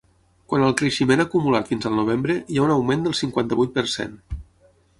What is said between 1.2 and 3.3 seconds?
acumulat fins al novembre, hi ha un augment del